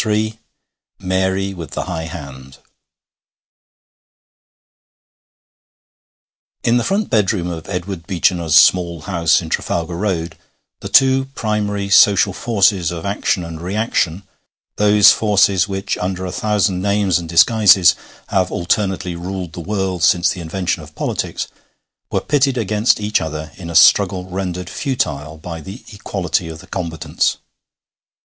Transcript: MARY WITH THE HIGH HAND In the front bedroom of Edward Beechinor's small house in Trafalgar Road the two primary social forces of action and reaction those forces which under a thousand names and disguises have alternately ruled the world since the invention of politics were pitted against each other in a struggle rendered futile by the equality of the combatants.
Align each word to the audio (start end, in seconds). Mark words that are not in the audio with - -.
MARY 0.99 1.53
WITH 1.53 1.71
THE 1.73 1.83
HIGH 1.83 2.05
HAND 2.05 2.57
In 6.63 6.77
the 6.77 6.83
front 6.83 7.11
bedroom 7.11 7.51
of 7.51 7.69
Edward 7.69 8.07
Beechinor's 8.07 8.55
small 8.55 9.01
house 9.01 9.43
in 9.43 9.49
Trafalgar 9.49 9.95
Road 9.95 10.39
the 10.79 10.89
two 10.89 11.25
primary 11.35 11.87
social 11.91 12.33
forces 12.33 12.89
of 12.89 13.05
action 13.05 13.43
and 13.45 13.61
reaction 13.61 14.23
those 14.77 15.11
forces 15.11 15.67
which 15.67 15.99
under 15.99 16.25
a 16.25 16.31
thousand 16.31 16.81
names 16.81 17.19
and 17.19 17.29
disguises 17.29 17.93
have 18.29 18.51
alternately 18.51 19.15
ruled 19.15 19.53
the 19.53 19.59
world 19.61 20.01
since 20.01 20.31
the 20.31 20.41
invention 20.41 20.81
of 20.81 20.95
politics 20.95 21.47
were 22.09 22.21
pitted 22.21 22.57
against 22.57 22.99
each 22.99 23.21
other 23.21 23.51
in 23.55 23.69
a 23.69 23.75
struggle 23.75 24.25
rendered 24.25 24.67
futile 24.67 25.37
by 25.37 25.61
the 25.61 25.83
equality 25.93 26.47
of 26.47 26.57
the 26.57 26.65
combatants. 26.65 27.37